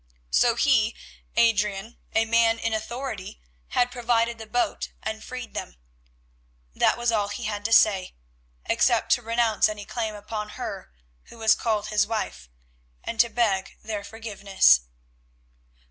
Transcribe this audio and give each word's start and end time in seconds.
So 0.31 0.55
he, 0.55 0.95
Adrian, 1.35 1.95
a 2.15 2.25
man 2.25 2.57
in 2.57 2.73
authority, 2.73 3.39
had 3.67 3.91
provided 3.91 4.39
the 4.39 4.47
boat 4.47 4.91
and 5.03 5.23
freed 5.23 5.53
them. 5.53 5.77
That 6.73 6.97
was 6.97 7.11
all 7.11 7.27
he 7.27 7.43
had 7.43 7.63
to 7.65 7.71
say, 7.71 8.15
except 8.65 9.11
to 9.11 9.21
renounce 9.21 9.69
any 9.69 9.85
claim 9.85 10.15
upon 10.15 10.49
her 10.57 10.91
who 11.25 11.37
was 11.37 11.53
called 11.53 11.89
his 11.89 12.07
wife, 12.07 12.49
and 13.03 13.19
to 13.19 13.29
beg 13.29 13.77
their 13.83 14.03
forgiveness. 14.03 14.79